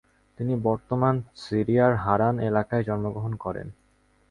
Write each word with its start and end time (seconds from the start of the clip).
তিনি 0.37 0.53
বর্তমান 0.63 1.15
সিরিয়ার 1.35 1.93
হারান 1.95 2.35
এলাকায় 2.39 2.83
জন্মগ্রহণ 2.83 3.33
করেন। 3.35 3.67